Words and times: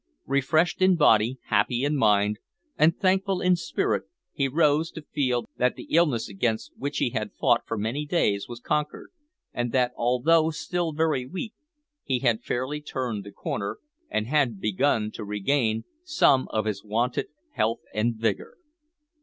Refreshed 0.25 0.81
in 0.81 0.95
body, 0.95 1.37
happy 1.49 1.83
in 1.83 1.95
mind, 1.95 2.39
and 2.75 2.97
thankful 2.97 3.39
in 3.39 3.55
spirit 3.55 4.05
he 4.33 4.47
rose 4.47 4.89
to 4.89 5.03
feel 5.03 5.45
that 5.57 5.75
the 5.75 5.85
illness 5.93 6.27
against 6.27 6.71
which 6.75 6.97
he 6.97 7.11
had 7.11 7.35
fought 7.39 7.67
for 7.67 7.77
many 7.77 8.07
days 8.07 8.47
was 8.49 8.59
conquered, 8.59 9.11
and 9.53 9.71
that, 9.73 9.91
although 9.95 10.49
still 10.49 10.91
very 10.91 11.27
weak, 11.27 11.53
he 12.03 12.17
had 12.17 12.41
fairly 12.41 12.81
turned 12.81 13.23
the 13.23 13.31
corner, 13.31 13.77
and 14.09 14.25
had 14.25 14.59
begun 14.59 15.11
to 15.11 15.23
regain 15.23 15.83
some 16.03 16.47
of 16.47 16.65
his 16.65 16.83
wonted 16.83 17.27
health 17.53 17.81
and 17.93 18.15
vigour. 18.15 18.55